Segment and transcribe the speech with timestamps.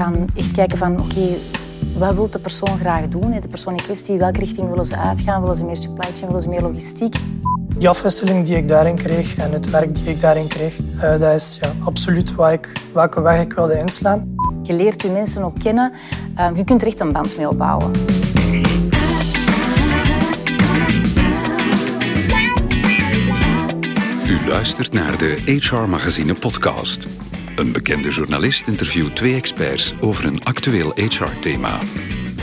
[0.00, 1.36] gaan echt kijken van oké,
[1.98, 3.40] wat wil de persoon graag doen?
[3.40, 5.40] De persoon in kwestie, welke richting willen ze uitgaan?
[5.40, 7.14] Willen ze meer supply chain, willen ze meer logistiek?
[7.78, 11.34] Die afwisseling die ik daarin kreeg en het werk die ik daarin kreeg, uh, dat
[11.34, 14.34] is ja, absoluut waar ik, welke weg ik wilde inslaan.
[14.62, 15.92] Je leert je mensen ook kennen.
[16.38, 17.90] Uh, je kunt er echt een band mee opbouwen.
[24.26, 27.08] U luistert naar de HR Magazine podcast.
[27.60, 31.80] Een bekende journalist interviewt twee experts over een actueel HR-thema.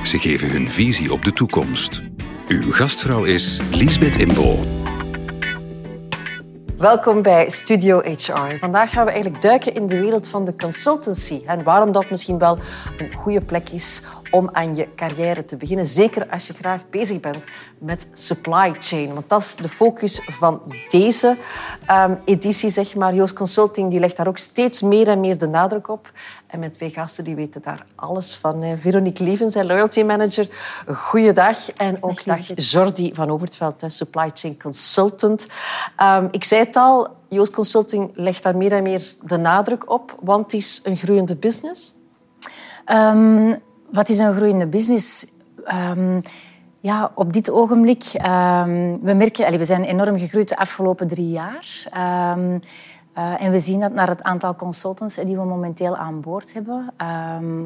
[0.03, 2.02] Ze geven hun visie op de toekomst.
[2.48, 4.59] Uw gastvrouw is Liesbeth Imbo.
[6.77, 8.58] Welkom bij Studio HR.
[8.59, 12.38] Vandaag gaan we eigenlijk duiken in de wereld van de consultancy en waarom dat misschien
[12.38, 12.59] wel
[12.97, 15.86] een goede plek is om aan je carrière te beginnen.
[15.86, 17.44] Zeker als je graag bezig bent
[17.77, 19.13] met supply chain.
[19.13, 21.38] Want dat is de focus van deze
[21.91, 22.70] um, editie.
[22.70, 23.16] Zeg maar.
[23.16, 26.12] Joost Consulting die legt daar ook steeds meer en meer de nadruk op.
[26.48, 28.63] En met twee gasten die weten daar alles van.
[28.80, 30.50] Veronique Lievens, loyalty manager.
[30.88, 31.69] Goeiedag.
[31.69, 35.47] En ook dag, Jordi van Overtveld, supply chain consultant.
[36.02, 40.17] Um, ik zei het al, Joost Consulting legt daar meer en meer de nadruk op,
[40.22, 41.94] want het is een groeiende business.
[42.86, 43.58] Um,
[43.91, 45.25] wat is een groeiende business?
[45.89, 46.21] Um,
[46.80, 51.88] ja, op dit ogenblik, um, we merken, we zijn enorm gegroeid de afgelopen drie jaar.
[52.38, 52.59] Um,
[53.17, 56.94] uh, en we zien dat naar het aantal consultants die we momenteel aan boord hebben.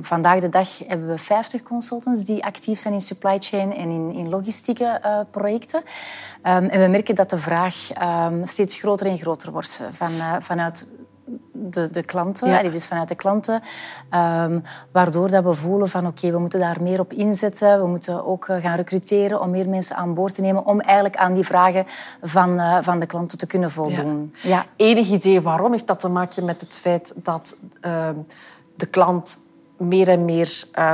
[0.02, 4.11] vandaag de dag hebben we 50 consultants die actief zijn in supply chain en in,
[4.11, 5.83] in logistieke uh, projecten.
[6.41, 7.75] en we merken dat de vraag
[8.44, 10.88] steeds groter en groter wordt van, vanuit
[11.70, 12.70] de, de klanten, ja.
[12.70, 13.62] dus vanuit de klanten.
[14.44, 17.81] Um, waardoor dat we voelen van oké, we moeten daar meer op inzetten.
[17.81, 21.16] We moeten ook eh, gaan recruteren om meer mensen aan boord te nemen om eigenlijk
[21.16, 21.86] aan die vragen
[22.22, 24.34] van, uh, van de klanten te kunnen voldoen.
[24.42, 24.50] Ja.
[24.50, 24.66] ja.
[24.76, 25.72] Enig idee waarom?
[25.72, 28.09] Heeft dat te maken met het feit dat uh,
[28.75, 29.38] de klant
[29.78, 30.94] meer en meer uh,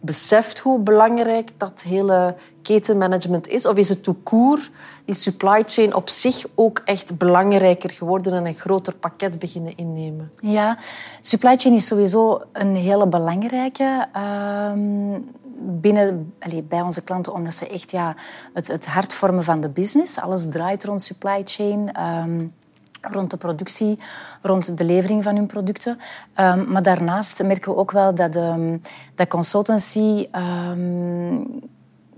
[0.00, 3.66] beseft hoe belangrijk dat hele ketenmanagement is?
[3.66, 4.70] Of is het court
[5.04, 10.32] die supply chain op zich ook echt belangrijker geworden en een groter pakket beginnen innemen?
[10.40, 10.78] Ja,
[11.20, 14.72] supply chain is sowieso een hele belangrijke uh,
[15.58, 18.14] binnen, allez, bij onze klanten, omdat ze echt ja,
[18.52, 20.18] het, het hart vormen van de business.
[20.18, 22.02] Alles draait rond supply chain.
[22.02, 22.54] Um,
[23.10, 23.98] rond de productie,
[24.42, 25.98] rond de levering van hun producten.
[26.40, 28.80] Um, maar daarnaast merken we ook wel dat, de,
[29.14, 30.28] dat consultancy
[30.70, 31.60] um,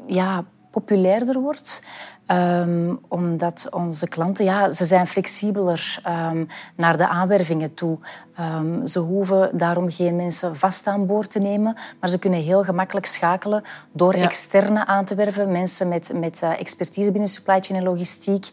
[0.07, 1.83] ja, populairder wordt.
[2.31, 6.03] Um, omdat onze klanten, ja, ze zijn flexibeler
[6.33, 6.47] um,
[6.77, 7.99] naar de aanwervingen toe.
[8.41, 12.65] Um, ze hoeven daarom geen mensen vast aan boord te nemen, maar ze kunnen heel
[12.65, 13.63] gemakkelijk schakelen
[13.93, 14.23] door ja.
[14.23, 15.53] externe aan te werven.
[15.53, 18.51] Mensen met, met uh, expertise binnen supply chain en logistiek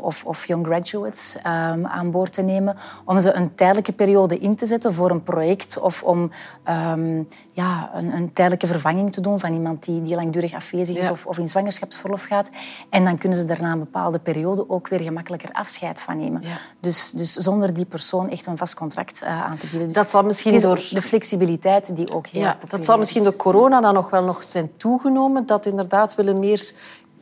[0.00, 2.76] of, of young graduates aan boord te nemen.
[3.04, 6.30] Om ze een tijdelijke periode in te zetten voor een project of om
[7.54, 11.10] ja, een, een, tijdelijke vervanging te doen van iemand die, die langdurig afwezig is ja.
[11.10, 12.50] of, of in zwangerschapsverlof gaat.
[12.90, 16.42] En dan kunnen ze daarna een bepaalde periode ook weer gemakkelijker afscheid van nemen.
[16.42, 16.56] Ja.
[16.80, 19.86] Dus, dus zonder die persoon echt een vast contract uh, aan te bieden.
[19.86, 20.82] Dus dat zal misschien door...
[20.90, 24.44] De flexibiliteit die ook heel ja, Dat zal misschien door corona dan nog wel nog
[24.48, 25.46] zijn toegenomen.
[25.46, 26.72] Dat inderdaad willen meer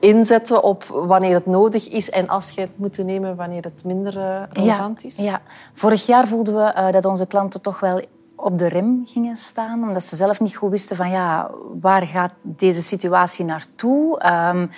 [0.00, 5.03] inzetten op wanneer het nodig is en afscheid moeten nemen wanneer het minder uh, relevant
[5.03, 5.16] ja, is.
[5.16, 5.41] Ja.
[5.72, 8.00] Vorig jaar voelden we uh, dat onze klanten toch wel
[8.42, 12.32] op de rem gingen staan, omdat ze zelf niet goed wisten van ja, waar gaat
[12.42, 14.22] deze situatie naartoe?
[14.26, 14.70] Um,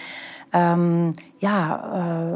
[0.61, 2.35] um, ja, uh,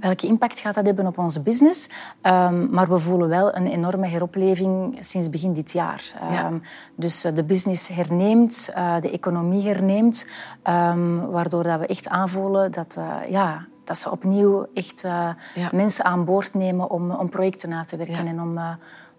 [0.00, 1.88] welke impact gaat dat hebben op onze business?
[2.22, 6.14] Um, maar we voelen wel een enorme heropleving sinds begin dit jaar.
[6.30, 6.50] Ja.
[6.94, 10.26] dus uh, de business herneemt, uh, de economie herneemt,
[11.30, 12.98] waardoor dat we echt aanvoelen dat
[13.28, 15.00] ja, dat ze opnieuw echt
[15.54, 15.70] ja.
[15.72, 18.30] mensen aan boord nemen om, om projecten na te werken ja.
[18.30, 18.58] en om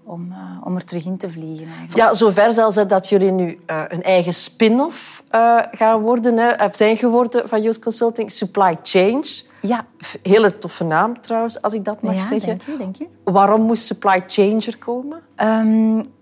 [0.06, 1.66] om, uh, om er terug in te vliegen.
[1.66, 1.96] Eigenlijk.
[1.96, 6.98] Ja, zover zelfs dat jullie nu uh, een eigen spin-off uh, gaan worden, hè, zijn
[6.98, 9.42] geworden van Youth Consulting, Supply Change.
[9.62, 9.86] Ja.
[10.24, 12.48] Hele toffe naam trouwens, als ik dat mag ja, zeggen.
[12.48, 13.08] Denk je, denk je.
[13.24, 15.22] Waarom moest Supply Changer komen?
[15.44, 16.14] Um,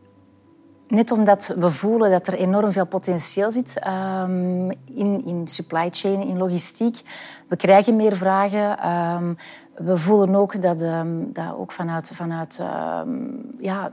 [0.87, 6.21] Net omdat we voelen dat er enorm veel potentieel zit um, in, in supply chain,
[6.21, 7.01] in logistiek.
[7.47, 8.89] We krijgen meer vragen.
[8.89, 9.37] Um,
[9.75, 12.61] we voelen ook dat, um, dat ook vanuit, vanuit
[13.57, 13.91] ja,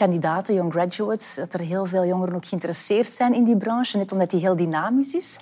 [0.00, 4.12] kandidaten, young graduates, dat er heel veel jongeren ook geïnteresseerd zijn in die branche, net
[4.12, 5.38] omdat die heel dynamisch is.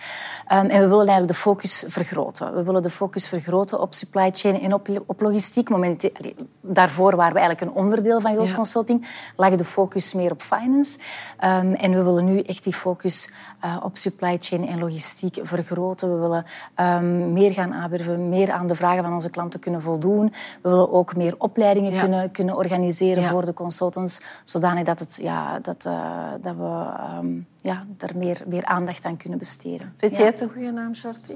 [0.52, 2.55] Um, en we willen eigenlijk de focus vergroten.
[2.55, 5.69] We willen de focus vergroten op supply chain en op, op logistiek.
[5.69, 6.10] Moment,
[6.60, 8.56] daarvoor waren we eigenlijk een onderdeel van Joost ja.
[8.56, 9.06] Consulting,
[9.37, 10.99] lag de focus meer op finance.
[11.44, 13.31] Um, en we willen nu echt die focus
[13.64, 16.14] uh, op supply chain en logistiek vergroten.
[16.14, 16.44] We willen
[16.76, 20.32] um, meer gaan aanwerven, meer aan de vragen van onze klanten kunnen voldoen.
[20.62, 22.00] We willen ook meer opleidingen ja.
[22.00, 23.28] kunnen, kunnen organiseren ja.
[23.28, 25.83] voor de consultants zodanig dat, het, ja, dat,
[26.43, 27.27] dat we ehm,
[27.61, 29.95] ja, er meer, meer aandacht aan kunnen besteden.
[29.97, 31.33] Vind jij het een goede naam, Shorty?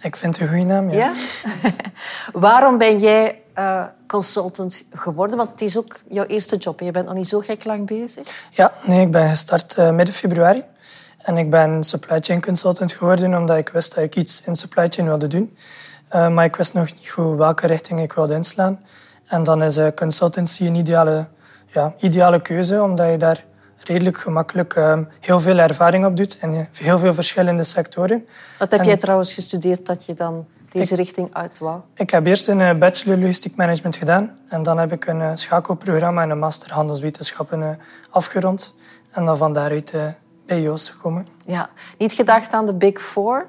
[0.00, 0.98] Ik vind het een goede naam, ja.
[0.98, 1.12] ja?
[2.46, 5.36] Waarom ben jij uh, consultant geworden?
[5.36, 6.80] Want het is ook jouw eerste job.
[6.80, 8.46] Je bent nog niet zo gek lang bezig.
[8.50, 10.64] Ja, nee, ik ben gestart uh, midden februari.
[11.18, 14.86] En ik ben supply chain consultant geworden omdat ik wist dat ik iets in supply
[14.88, 15.56] chain wilde doen.
[16.14, 18.80] Uh, maar ik wist nog niet goed welke richting ik wilde inslaan.
[19.26, 21.28] En dan is consultancy een ideale,
[21.66, 23.44] ja, ideale keuze, omdat je daar
[23.84, 24.74] redelijk gemakkelijk
[25.20, 28.26] heel veel ervaring op doet in heel veel verschillende sectoren.
[28.58, 30.46] Wat heb jij trouwens gestudeerd dat je dan
[30.76, 31.80] deze richting uit wou?
[31.94, 34.38] Ik heb eerst een eh, bachelor logistiek management gedaan.
[34.48, 37.68] En dan heb ik een eh, schakelprogramma en een master handelswetenschappen eh,
[38.10, 38.74] afgerond.
[39.10, 39.94] En dan van daaruit
[40.46, 41.26] bij Joost gekomen.
[41.46, 43.46] Ja, niet gedacht aan de Big Four?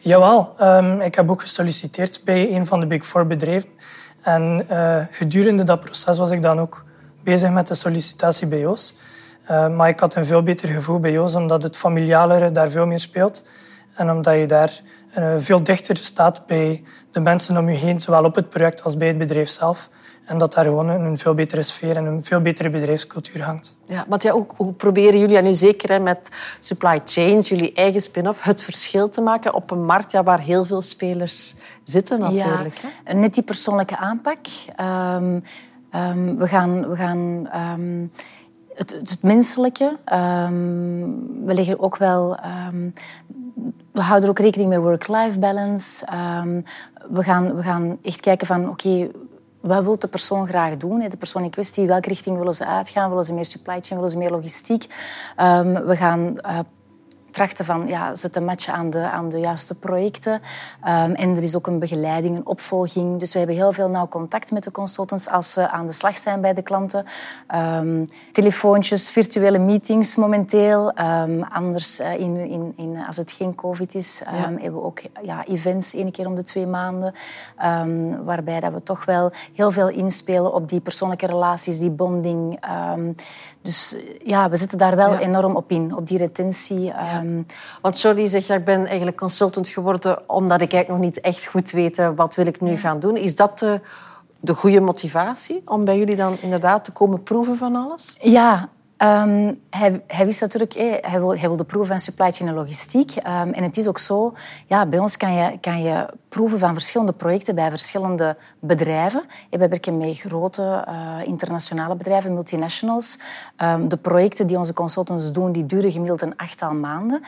[0.00, 3.68] Jawel, um, ik heb ook gesolliciteerd bij een van de Big Four bedrijven.
[4.22, 4.66] En
[5.10, 6.84] gedurende dat proces was ik dan ook
[7.24, 8.94] bezig met de sollicitatie bij Joost.
[9.48, 13.00] maar ik had een veel beter gevoel bij Joost, omdat het familialere daar veel meer
[13.00, 13.44] speelt.
[13.94, 14.80] En omdat je daar
[15.18, 18.96] uh, veel dichter staat bij de mensen om je heen, zowel op het project als
[18.96, 19.88] bij het bedrijf zelf.
[20.24, 23.76] En dat daar gewoon een veel betere sfeer en een veel betere bedrijfscultuur hangt.
[23.86, 26.28] Ja, want ja, hoe, hoe proberen jullie, en nu zeker met
[26.58, 30.64] supply chain, jullie eigen spin-off, het verschil te maken op een markt ja, waar heel
[30.64, 32.80] veel spelers zitten natuurlijk?
[33.04, 34.38] Ja, net die persoonlijke aanpak.
[34.80, 35.42] Um,
[35.94, 36.88] um, we gaan...
[36.88, 38.10] We gaan um,
[38.74, 39.98] het, het, menselijke.
[41.44, 42.38] we leggen ook wel
[43.92, 46.06] we houden ook rekening met work-life balance.
[46.06, 46.60] Ehm,
[47.10, 49.10] we, gaan, we gaan echt kijken van, oké,
[49.60, 51.08] wat wil de persoon graag doen?
[51.08, 53.08] De persoon in kwestie, welke richting willen ze uitgaan?
[53.08, 53.94] Willen ze meer supply chain?
[53.94, 54.86] Willen ze meer logistiek?
[55.86, 56.58] We gaan uh,
[57.34, 60.32] trachten van ja, ze te matchen aan de, aan de juiste projecten.
[60.32, 63.18] Um, en er is ook een begeleiding, een opvolging.
[63.18, 66.16] Dus we hebben heel veel nauw contact met de consultants als ze aan de slag
[66.16, 67.06] zijn bij de klanten.
[67.54, 70.92] Um, telefoontjes, virtuele meetings momenteel.
[70.98, 74.36] Um, anders, uh, in, in, in, als het geen COVID is, ja.
[74.36, 77.14] hebben we ook ja, events één keer om de twee maanden.
[78.24, 82.60] waarbij dat we toch wel heel veel inspelen op die persoonlijke relaties, die bonding.
[83.62, 85.18] dus ja, we zitten daar wel ja.
[85.18, 86.80] enorm op in, op die retentie.
[86.80, 87.23] Ja.
[87.24, 87.46] Um,
[87.80, 91.46] Want Jordi zegt, ja, ik ben eigenlijk consultant geworden omdat ik eigenlijk nog niet echt
[91.46, 93.16] goed weet eh, wat wil ik nu gaan doen.
[93.16, 93.80] Is dat de,
[94.40, 98.18] de goede motivatie om bij jullie dan inderdaad te komen proeven van alles?
[98.22, 98.68] Ja,
[99.04, 99.60] Um,
[100.06, 103.16] hij, wist natuurlijk, hey, hij, wil, hij wilde proeven van supply chain en logistiek.
[103.16, 104.32] Um, en het is ook zo,
[104.66, 109.24] ja, bij ons kan je, kan je proeven van verschillende projecten bij verschillende bedrijven.
[109.50, 113.18] We werken met grote uh, internationale bedrijven, multinationals.
[113.62, 117.22] Um, de projecten die onze consultants doen, die duren gemiddeld een achttal maanden.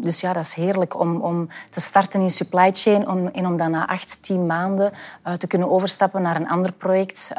[0.00, 3.56] dus ja, dat is heerlijk om, om te starten in supply chain om, en om
[3.56, 4.92] dan na acht, tien maanden
[5.38, 7.32] te kunnen overstappen naar een ander project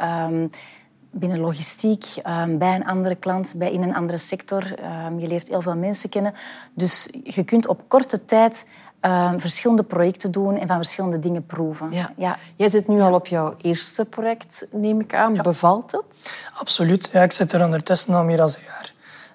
[1.10, 4.78] binnen logistiek, ehm, bij een andere klant, bij in een andere sector.
[4.78, 6.34] Ehm, je leert heel veel mensen kennen.
[6.74, 8.66] Dus je kunt op korte tijd
[9.00, 11.90] ehm, verschillende projecten doen en van verschillende dingen proeven.
[11.90, 12.12] Ja.
[12.16, 12.36] ja.
[12.56, 15.32] Jij zit nu al op jouw eerste project, neem ik aan.
[15.42, 16.32] Bevalt het?
[16.54, 17.08] Absoluut.
[17.12, 18.64] Ja, ik zit er ondertussen al meer dan een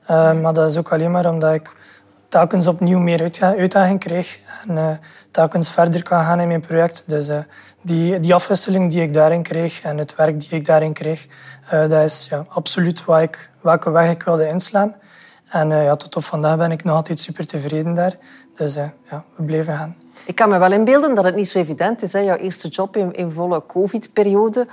[0.08, 0.36] jaar.
[0.36, 1.76] maar dat is ook alleen maar omdat ik
[2.34, 4.90] telkens opnieuw meer uitdaging krijg en uh,
[5.32, 7.04] telkens verder kan gaan in mijn project.
[7.08, 7.38] Dus uh,
[7.84, 11.28] die, die afwisseling die ik daarin kreeg en het werk die ik daarin kreeg,
[11.66, 14.96] uh, dat is ja, absoluut waar ik, welke weg ik wilde inslaan.
[15.50, 18.18] En uh, ja, tot op vandaag ben ik nog altijd super tevreden daar.
[18.56, 19.96] Dus uh, ja, we blijven gaan.
[20.26, 22.14] Ik kan me wel inbeelden dat het niet zo evident is.
[22.14, 22.20] Hè?
[22.20, 24.68] Jouw eerste job in, in volle covid-periode.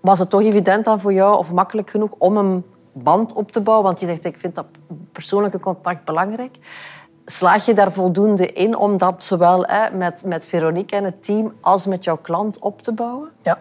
[0.00, 3.60] Was het toch evident dan voor jou, of makkelijk genoeg, om een band op te
[3.60, 3.86] bouwen?
[3.86, 4.66] Want je zegt, ik vind dat
[5.12, 6.56] persoonlijke contact belangrijk.
[7.28, 11.54] Slaag je daar voldoende in om dat zowel hè, met, met Veronique en het team
[11.60, 13.30] als met jouw klant op te bouwen?
[13.42, 13.58] Ja,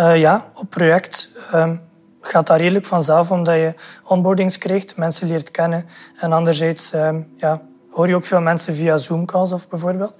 [0.00, 1.80] uh, ja op project um,
[2.20, 5.86] gaat dat redelijk vanzelf, omdat je onboardings krijgt, mensen leert kennen.
[6.20, 10.18] En anderzijds um, ja, hoor je ook veel mensen via Zoom-calls of bijvoorbeeld.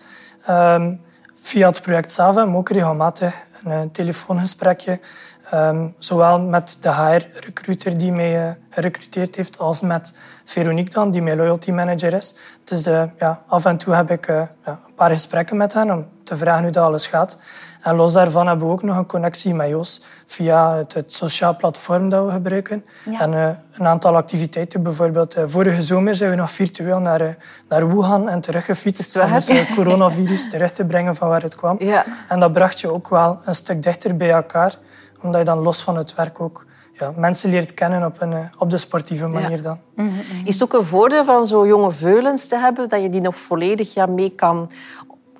[0.50, 1.00] Um,
[1.46, 3.34] via het project hebben we ook regelmatig
[3.64, 5.00] een, een telefoongesprekje
[5.54, 11.22] Um, zowel met de HR-recruiter die mij uh, gerecruiteerd heeft, als met Veronique dan, die
[11.22, 12.34] mijn loyalty manager is.
[12.64, 16.06] Dus uh, ja, af en toe heb ik ja, een paar gesprekken met hen om
[16.22, 17.38] te vragen hoe dat alles gaat.
[17.86, 21.56] En los daarvan hebben we ook nog een connectie met Jos via het, het sociaal
[21.56, 22.84] platform dat we gebruiken.
[23.18, 23.32] En
[23.72, 24.82] een aantal activiteiten.
[24.82, 27.36] Bijvoorbeeld vorige zomer zijn we nog virtueel naar,
[27.68, 31.76] naar Wuhan en teruggefietst om het coronavirus terug te brengen van waar het kwam.
[31.78, 32.04] Ja.
[32.28, 34.78] En dat bracht je ook wel een stuk dichter bij elkaar
[35.22, 38.38] omdat je dan los van het werk ook ja, mensen leert kennen op, een, eh,
[38.58, 39.78] op de sportieve manier dan.
[39.94, 40.20] Mhm, mhm.
[40.44, 43.36] Is het ook een voordeel van zo jonge veulens te hebben, dat je die nog
[43.36, 44.70] volledig ja, mee kan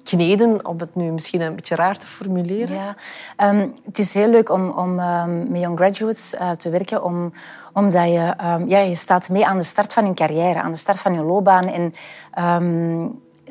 [0.06, 2.76] kneden, om het nu misschien een beetje raar te formuleren?
[2.76, 2.94] Ja,
[3.36, 7.32] ehm, het is heel leuk om, om um, met young graduates uh, te werken, om,
[7.72, 10.76] omdat je, um, ja, je staat mee aan de start van hun carrière, aan de
[10.76, 11.64] start van je loopbaan.
[11.64, 11.92] En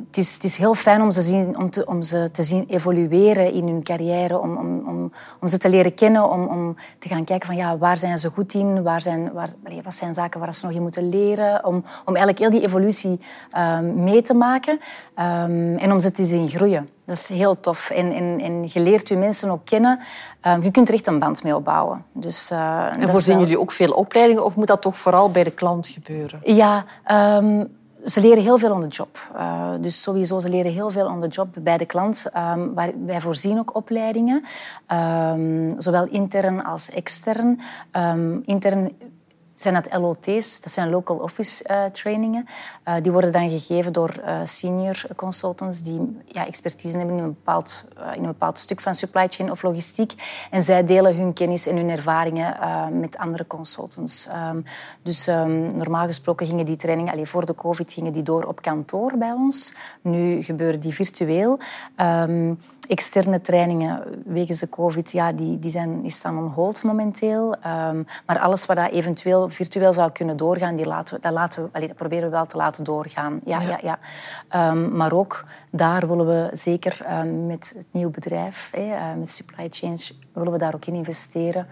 [0.08, 2.66] het is, het is heel fijn om ze, zien, om, te, om ze te zien
[2.68, 5.12] evolueren in hun carrière, om, om, om,
[5.42, 8.30] om ze te leren kennen, om, om te gaan kijken van ja, waar zijn ze
[8.30, 9.50] goed in, waar zijn, waar,
[9.84, 11.76] wat zijn zaken waar ze nog in moeten leren, om,
[12.06, 13.20] om eigenlijk heel die evolutie
[13.58, 14.80] um, mee te maken
[15.20, 16.90] um, en om ze te zien groeien.
[17.06, 17.90] Dat is heel tof.
[17.90, 20.00] En, en, en je leert je mensen ook kennen.
[20.48, 22.06] Um, je kunt er echt een band mee opbouwen.
[22.12, 23.44] Dus, uh, en voorzien wel...
[23.44, 26.40] jullie ook veel opleidingen of moet dat toch vooral bij de klant gebeuren?
[26.44, 26.86] Ja,
[28.06, 29.30] ze leren heel veel on the job.
[29.36, 32.26] Uh, dus sowieso, ze leren heel veel on the job bij de klant.
[32.38, 34.44] Um, waar, wij voorzien ook opleidingen,
[34.92, 37.60] um, zowel intern als extern.
[37.92, 38.92] Um, intern
[39.56, 42.46] zijn dat LOT's, dat zijn local office uh, trainingen.
[42.88, 47.34] Uh, die worden dan gegeven door uh, senior consultants die ja, expertise hebben in een,
[47.34, 50.14] bepaald, in een bepaald stuk van supply chain of logistiek.
[50.52, 52.54] En zij delen hun kennis en hun ervaringen
[53.00, 54.28] met andere consultants.
[54.52, 54.64] Um,
[55.02, 58.62] dus um, normaal gesproken gingen die trainingen, allez, voor de COVID gingen die door op
[58.62, 59.74] kantoor bij ons.
[60.02, 61.60] Nu gebeuren die virtueel.
[62.02, 67.56] Um, externe trainingen wegens de COVID, ja, die, die, zijn, die staan on hold momenteel.
[68.26, 71.70] maar alles wat dat eventueel virtueel zou kunnen doorgaan, die laten we, dat, laten we,
[71.72, 73.38] allee, dat proberen we wel te laten doorgaan.
[73.46, 73.80] Ja, ja.
[73.82, 79.32] ja, um, maar ook daar willen we zeker um, met het nieuwe bedrijf, uh, met
[79.32, 81.68] Supply Change, willen we daar ook in investeren.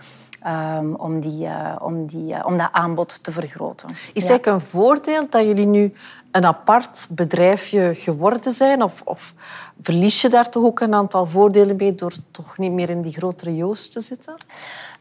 [0.48, 3.90] Um, om, die, uh, om, die, uh, om dat aanbod te vergroten.
[4.14, 5.94] Is het een voordeel dat jullie nu
[6.32, 8.84] een apart bedrijfje geworden zijn?
[8.84, 9.34] Of, of,
[9.82, 13.14] verlies je daar toch ook een aantal voordelen mee door toch niet meer in die
[13.14, 14.36] grotere Joost te zitten?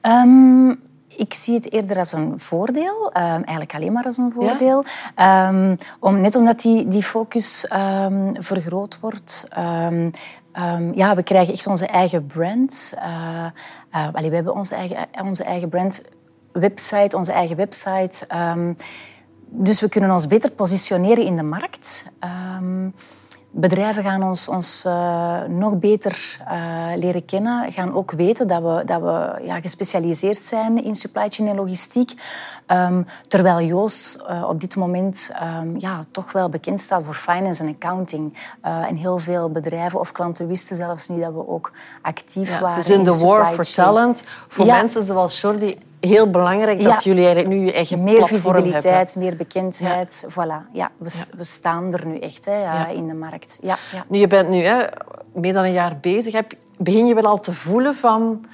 [0.02, 0.81] Um,
[1.16, 4.85] ik zie het eerder als een voordeel, um, eigenlijk alleen maar als een voordeel.
[5.16, 5.49] Ja?
[5.49, 9.47] Um, om, net omdat die, die focus um, vergroot wordt.
[10.95, 12.92] ja, we krijgen echt onze eigen brand.
[12.97, 13.45] Uh,
[13.95, 16.02] uh, allee, we hebben onze eigen, onze eigen brand,
[16.52, 18.26] website, onze eigen website.
[19.49, 22.04] dus we kunnen ons beter positioneren in de markt
[23.53, 28.83] bedrijven gaan ons, ons uh, nog beter uh, leren kennen, gaan ook weten dat we,
[28.85, 32.13] dat we ja, gespecialiseerd zijn in supply chain en logistiek.
[32.67, 37.63] Um, terwijl Joos uh, op dit moment um, ja, toch wel bekend staat voor finance
[37.63, 38.51] en accounting.
[38.63, 42.77] en heel veel bedrijven of klanten wisten zelfs niet dat we ook actief ja, waren.
[42.77, 44.77] Dus in de war for talent, voor ja.
[44.77, 50.27] mensen zoals Jordi heel belangrijk dat jullie eigenlijk nu je eigen meer visibiliteit, meer bekendheid.
[50.29, 53.59] Voilà, ja, we, we, staan er nu echt hè, in de markt.
[53.61, 53.77] Ja,
[54.09, 54.85] Nu, je bent nu hè,
[55.35, 56.33] meer dan een jaar bezig.
[56.33, 58.45] Heb, begin je wel al te voelen van...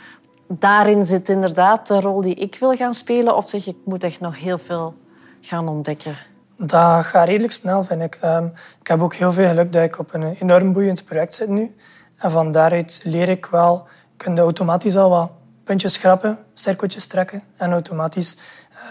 [0.50, 3.37] Daarin zit inderdaad de rol die ik wil gaan spelen?
[3.37, 4.95] Of zeg je, ik moet echt nog heel veel
[5.40, 6.17] gaan ontdekken?
[6.57, 8.19] Dat gaat redelijk snel, vind ik.
[8.25, 11.49] Um, ik heb ook heel veel geluk dat ik op een enorm boeiend project zit
[11.49, 11.75] nu.
[12.17, 13.87] En van daaruit leer ik wel...
[14.17, 15.31] Kun je automatisch al wat
[15.68, 18.37] puntjes schrappen, cirkeltjes trekken en automatisch...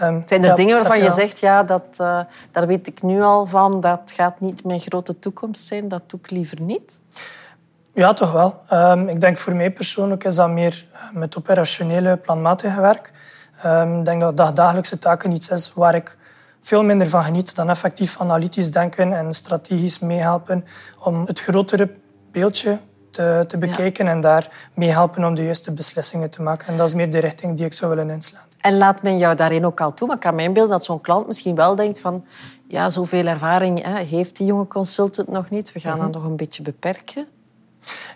[0.01, 2.19] Um, Zijn er dingen waarvan je zegt, ja, dat, uh,
[2.51, 6.19] daar weet ik nu al van, dat gaat niet mijn grote toekomst zijn, dat doe
[6.19, 7.00] ik liever niet?
[7.93, 8.62] Ja, toch wel.
[8.74, 13.12] Um, ik denk voor mij persoonlijk is dat meer eh, met operationele, planmatige werk.
[13.65, 16.17] Um, ik denk dat dagdagelijkse taken iets is waar ik
[16.62, 20.65] veel minder van geniet dan effectief analytisch denken en strategisch meehelpen
[21.00, 21.89] om het grotere
[22.31, 22.79] beeldje
[23.17, 26.67] te, te bekijken en daar meehelpen om de juiste beslissingen te maken.
[26.67, 28.45] En dat is meer de richting die ik zou willen inslaan.
[28.62, 30.07] En laat men jou daarin ook al toe?
[30.07, 32.25] Maar ik kan mijn beeld dat zo'n klant misschien wel denkt van
[32.67, 35.71] ja, zoveel ervaring hè, heeft die jonge consultant nog niet.
[35.71, 37.27] We gaan mm dat nog een beetje beperken.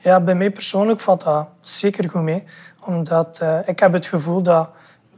[0.02, 2.44] Ja, bij mij persoonlijk valt dat zeker goed mee.
[2.86, 4.70] Omdat uh, ik heb het gevoel dat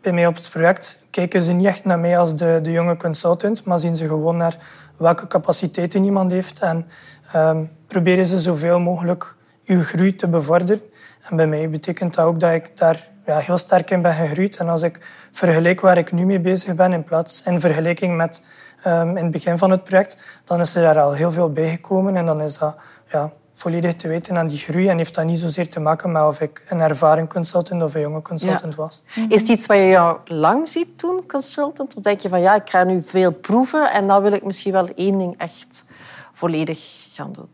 [0.01, 2.97] bij mij op het project kijken ze niet echt naar mij als de, de jonge
[2.97, 4.55] consultant, maar zien ze gewoon naar
[4.97, 6.87] welke capaciteiten iemand heeft en
[7.35, 9.35] um, proberen ze zoveel mogelijk
[9.65, 10.82] uw groei te bevorderen.
[11.29, 14.58] En bij mij betekent dat ook dat ik daar ja, heel sterk in ben gegroeid.
[14.58, 15.00] En als ik
[15.32, 18.43] vergelijk waar ik nu mee bezig ben, in plaats in vergelijking met
[18.88, 22.15] um, in het begin van het project, dan is er daar al heel veel bijgekomen.
[22.15, 22.75] En dan is dat
[23.12, 24.88] ja, volledig te weten aan die groei.
[24.88, 28.01] En heeft dat niet zozeer te maken met of ik een ervaren consultant of een
[28.01, 29.03] jonge consultant was.
[29.29, 31.96] Is het iets wat je jou lang ziet doen, consultant?
[31.96, 34.72] Of denk je van ja, ik ga nu veel proeven en dan wil ik misschien
[34.72, 35.86] wel één ding echt
[36.34, 37.48] volledig gaan doen?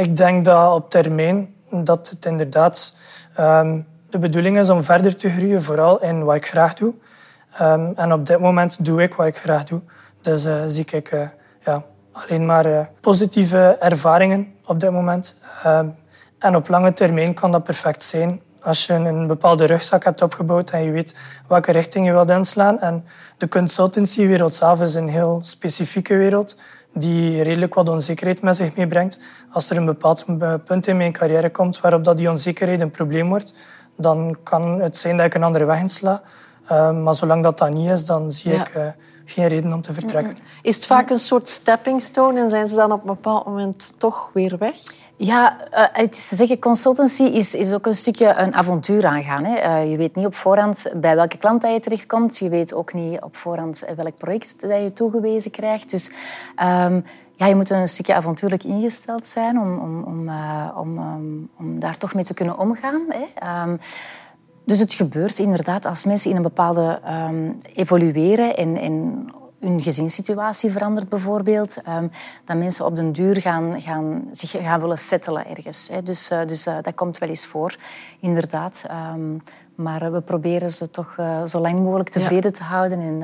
[0.00, 2.94] Ik denk dat op termijn dat het inderdaad
[3.40, 6.94] um, de bedoeling is om verder te groeien, vooral in wat ik graag doe.
[7.62, 9.80] Um, en op dit moment doe ik wat ik graag doe.
[10.20, 11.28] Dus uh, zie ik uh,
[11.64, 15.36] ja, alleen maar uh, positieve ervaringen op dit moment.
[15.66, 15.94] Um,
[16.38, 18.40] en op lange termijn kan dat perfect zijn.
[18.62, 21.14] Als je een bepaalde rugzak hebt opgebouwd en je weet
[21.48, 22.80] welke richting je wilt inslaan.
[22.80, 23.04] En
[23.36, 26.56] de consultancywereld zelf is een heel specifieke wereld
[26.92, 29.18] die redelijk wat onzekerheid met zich meebrengt.
[29.50, 30.24] Als er een bepaald
[30.64, 33.52] punt in mijn carrière komt waarop dat die onzekerheid een probleem wordt,
[33.96, 36.22] dan kan het zijn dat ik een andere weg insla.
[36.72, 38.82] Uh, maar zolang dat dat niet is, dan zie ik uh,
[39.30, 40.36] geen reden om te vertrekken.
[40.62, 43.92] Is het vaak een soort stepping stone en zijn ze dan op een bepaald moment
[43.96, 44.76] toch weer weg?
[45.16, 49.44] Ja, uh, het is te zeggen, consultancy is, is ook een stukje een avontuur aangaan.
[49.44, 49.78] Hè.
[49.78, 52.38] je weet niet op voorhand bij welke klant dat je terechtkomt.
[52.38, 55.90] Je weet ook niet op voorhand welk project dat je toegewezen krijgt.
[55.90, 56.10] Dus
[56.62, 57.04] um,
[57.40, 61.80] ja, je moet een stukje avontuurlijk ingesteld zijn om, om, om, uh, om, um, om
[61.80, 63.04] daar toch mee te kunnen omgaan.
[63.08, 63.62] Hè.
[63.62, 63.78] Um,
[64.70, 69.26] dus het gebeurt inderdaad als mensen in een bepaalde um, evolueren en, en
[69.60, 72.10] hun gezinssituatie verandert bijvoorbeeld, um,
[72.44, 75.88] dat mensen op den duur gaan, gaan, zich gaan willen settelen ergens.
[75.92, 76.02] Hè.
[76.02, 77.76] Dus, uh, dus uh, dat komt wel eens voor,
[78.20, 78.84] inderdaad.
[79.14, 79.42] Um,
[79.74, 82.56] maar we proberen ze toch uh, zo lang mogelijk tevreden ja.
[82.56, 83.00] te houden.
[83.00, 83.18] En,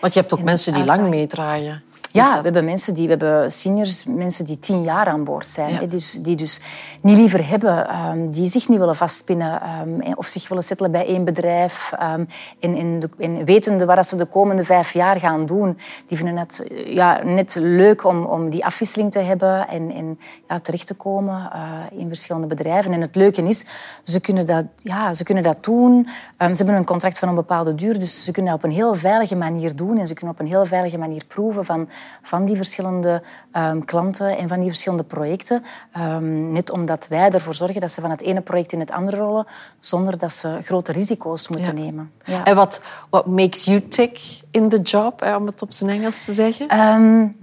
[0.00, 1.82] Want je hebt ook mensen die lang meedraaien.
[2.12, 5.72] Ja, we hebben mensen die we hebben seniors, mensen die tien jaar aan boord zijn,
[5.72, 5.86] ja.
[5.86, 6.60] dus, die dus
[7.00, 11.06] niet liever hebben, um, die zich niet willen vastpinnen um, of zich willen settelen bij
[11.06, 12.26] één bedrijf um,
[12.60, 16.36] en, en, de, en wetende wat ze de komende vijf jaar gaan doen, die vinden
[16.36, 20.94] het ja, net leuk om, om die afwisseling te hebben en, en ja, terecht te
[20.94, 22.92] komen uh, in verschillende bedrijven.
[22.92, 23.64] En het leuke is,
[24.02, 26.08] ze kunnen dat, ja, ze kunnen dat doen.
[26.38, 28.94] ze hebben een contract van een bepaalde duur, dus ze kunnen dat op een heel
[28.94, 31.88] veilige manier doen en ze kunnen op een heel veilige manier proeven van
[32.22, 33.22] van die verschillende
[33.56, 35.64] um, klanten en van die verschillende projecten.
[35.98, 39.16] Um, net omdat wij ervoor zorgen dat ze van het ene project in het andere
[39.16, 39.46] rollen,
[39.80, 41.82] zonder dat ze grote risico's moeten ja.
[41.82, 42.12] nemen.
[42.24, 42.44] Ja.
[42.44, 42.80] En wat
[43.10, 46.78] what makes you tick in the job, om het op zijn Engels te zeggen?
[46.78, 47.36] Um,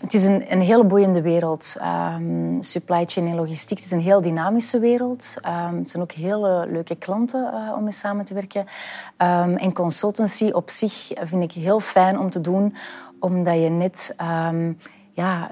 [0.00, 1.76] het is een, een heel boeiende wereld.
[2.14, 5.34] Um, supply chain en logistiek het is een heel dynamische wereld.
[5.46, 8.60] Um, het zijn ook hele leuke klanten uh, om mee samen te werken.
[9.18, 12.74] Um, en consultancy op zich vind ik heel fijn om te doen,
[13.24, 14.16] omdat je net...
[14.50, 14.76] Um,
[15.12, 15.50] ja,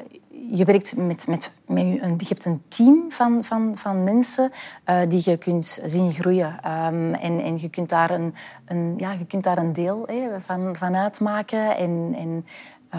[0.51, 4.51] je werkt met, met, met je, je hebt een team van, van, van mensen
[4.91, 6.49] uh, die je kunt zien groeien.
[6.49, 10.41] Um, en, en je kunt daar een, een, ja, je kunt daar een deel hè,
[10.41, 11.77] van, van uitmaken.
[11.77, 12.47] En, en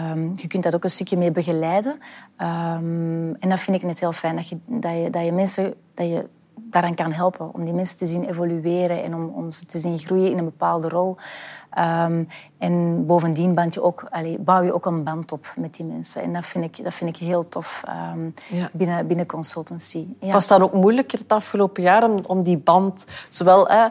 [0.02, 1.98] um, je kunt dat ook een stukje mee begeleiden.
[2.36, 5.74] En dat vind ik net heel fijn, dat je, dat je, dat je mensen...
[5.94, 7.54] Dat je daaraan kan helpen.
[7.54, 10.44] Om die mensen te zien evolueren en om, om ze te zien groeien in een
[10.44, 11.16] bepaalde rol.
[11.78, 16.22] Um, en bovendien band je ook, bouw je ook een band op met die mensen.
[16.22, 17.82] En dat vind ik, dat vind ik heel tof
[18.14, 18.68] um, ja.
[18.72, 20.06] binnen, binnen consultancy.
[20.20, 20.32] Ja.
[20.32, 23.84] Was dat ook moeilijker het afgelopen jaar om, om die band, zowel eh,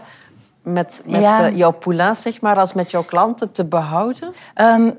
[0.61, 1.49] met, met ja.
[1.49, 4.33] jouw poulain zeg maar, als met jouw klanten te behouden?
[4.55, 4.97] Um,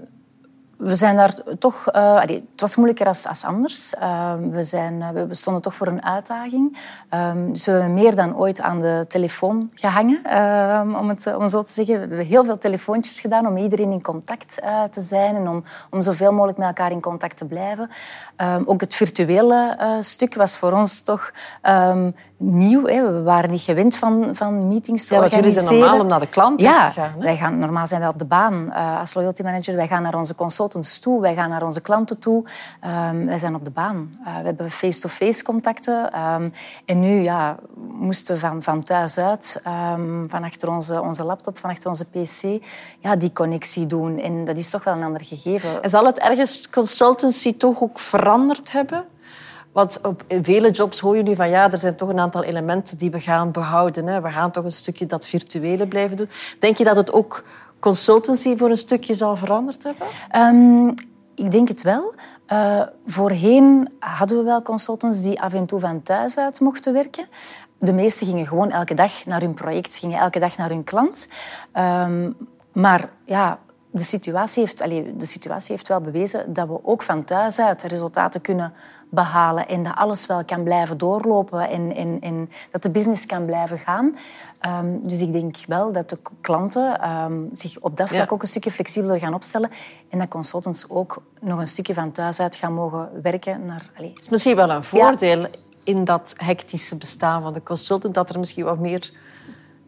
[0.78, 1.92] we zijn daar toch...
[1.92, 3.94] Allee, het was moeilijker als, als anders.
[3.94, 6.78] Uh, we, zijn, uh, we stonden toch voor een uitdaging.
[7.14, 10.20] Um, dus we hebben meer dan ooit aan de telefoon gehangen,
[10.98, 11.94] om het om zo te zeggen.
[11.94, 16.02] We hebben heel veel telefoontjes gedaan om iedereen in contact te zijn en om, om
[16.02, 17.88] zoveel mogelijk met elkaar in contact te blijven.
[18.64, 21.32] Ook het virtuele stuk was voor ons toch
[22.36, 22.86] nieuw.
[22.86, 23.12] Hè.
[23.12, 25.54] We waren niet gewend van, van meetings te ja, organiseren.
[25.54, 27.12] Jullie zijn normaal om naar de klant ja, te gaan.
[27.12, 27.18] Hè?
[27.18, 29.76] Wij gaan, normaal zijn wij op de baan als loyalty manager.
[29.76, 32.44] Wij gaan naar onze consultants toe, wij gaan naar onze klanten toe.
[33.10, 34.10] Um, wij zijn op de baan.
[34.20, 36.20] Uh, we hebben face-to-face contacten.
[36.20, 36.52] Um,
[36.84, 37.56] en nu ja,
[37.98, 42.04] moesten we van, van thuis uit, um, van achter onze, onze laptop, van achter onze
[42.04, 42.64] pc,
[42.98, 44.18] ja, die connectie doen.
[44.18, 45.82] En dat is toch wel een ander gegeven.
[45.82, 49.04] En zal het ergens consultancy toch ook veranderd hebben?
[49.74, 52.98] Want op vele jobs hoor je nu van ja, er zijn toch een aantal elementen
[52.98, 54.06] die we gaan behouden.
[54.06, 54.20] Hè.
[54.20, 56.28] We gaan toch een stukje dat virtuele blijven doen.
[56.58, 57.44] Denk je dat het ook
[57.78, 60.06] consultancy voor een stukje zal veranderd hebben?
[60.36, 60.94] Um,
[61.34, 62.14] ik denk het wel.
[62.52, 67.26] Uh, voorheen hadden we wel consultants die af en toe van thuis uit mochten werken.
[67.78, 71.28] De meesten gingen gewoon elke dag naar hun project, gingen elke dag naar hun klant.
[71.78, 72.36] Um,
[72.72, 73.58] maar ja,
[73.90, 74.78] de situatie, heeft,
[75.20, 78.72] de situatie heeft wel bewezen dat we ook van thuis uit resultaten kunnen
[79.14, 83.44] behalen en dat alles wel kan blijven doorlopen en, en, en dat de business kan
[83.44, 84.16] blijven gaan.
[84.80, 88.34] Um, dus ik denk wel dat de klanten um, zich op dat vlak ja.
[88.34, 89.70] ook een stukje flexibeler gaan opstellen
[90.08, 93.64] en dat consultants ook nog een stukje van thuis uit gaan mogen werken.
[93.64, 94.10] Naar, allez.
[94.10, 95.48] Het is misschien wel een voordeel ja.
[95.84, 99.12] in dat hectische bestaan van de consultant, dat er misschien wat meer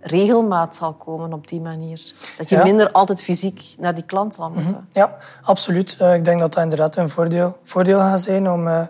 [0.00, 2.12] regelmaat zal komen op die manier.
[2.36, 2.62] Dat je ja.
[2.62, 4.76] minder altijd fysiek naar die klant zal moeten.
[4.76, 4.86] Mm -hmm.
[4.90, 5.96] Ja, absoluut.
[6.00, 8.80] Uh, ik denk dat dat inderdaad een voordeel, voordeel gaat zijn om uh,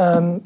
[0.00, 0.42] um,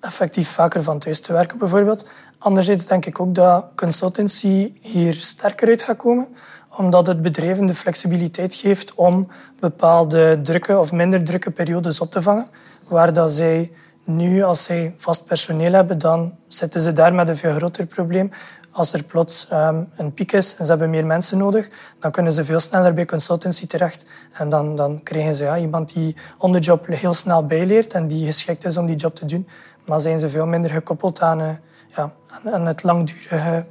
[0.00, 2.06] effectief vaker van thuis te werken, bijvoorbeeld.
[2.38, 6.28] Anderzijds denk ik ook dat consultancy hier sterker uit gaat komen,
[6.76, 9.28] omdat het bedrijven de flexibiliteit geeft om
[9.60, 12.48] bepaalde drukke of minder drukke periodes op te vangen,
[12.88, 13.72] waar dat zij
[14.04, 18.30] Nu, als zij vast personeel hebben, dan zitten ze daar met een veel groter probleem.
[18.70, 22.32] Als er plots um, een piek is en ze hebben meer mensen nodig, dan kunnen
[22.32, 24.04] ze veel sneller bij consultancy terecht.
[24.32, 28.06] En dan, dan krijgen ze ja, iemand die on the job heel snel bijleert en
[28.06, 29.48] die geschikt is om die job te doen.
[29.86, 31.48] Maar zijn ze veel minder gekoppeld aan, uh,
[31.88, 32.12] ja,
[32.44, 33.66] aan het langdurige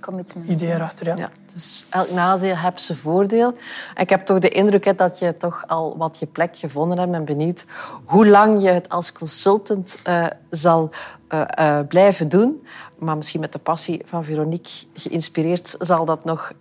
[0.00, 0.48] commitment.
[0.48, 1.06] idee erachter.
[1.06, 1.14] Ja.
[1.16, 1.28] ja.
[1.52, 3.54] dus elk nadeel heeft zijn voordeel.
[3.94, 7.12] En ik heb toch de indruk dat je toch al wat je plek gevonden hebt.
[7.12, 7.64] en benieuwd
[8.04, 10.90] hoe lang je het als consultant uh, zal
[11.28, 12.66] uh, uh, blijven doen.
[12.98, 16.52] Maar misschien met de passie van Veronique geïnspireerd zal dat nog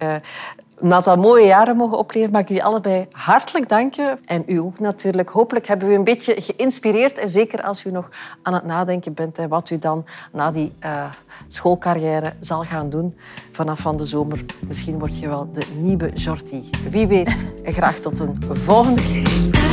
[0.82, 2.32] een aantal mooie jaren mogen opleveren.
[2.34, 4.20] Mag ik jullie allebei hartelijk danken.
[4.26, 5.30] En u ook natuurlijk.
[5.30, 7.18] Hopelijk hebben we u een beetje geïnspireerd.
[7.18, 8.10] En zeker als u nog
[8.42, 11.06] aan het nadenken bent hè, wat u dan na die uh,
[11.48, 13.18] schoolcarrière zal gaan doen
[13.52, 14.46] vanaf van de zomer.
[14.68, 16.70] Misschien word je wel de nieuwe Jorti.
[16.90, 17.48] Wie weet.
[17.64, 19.69] En graag tot een volgende keer.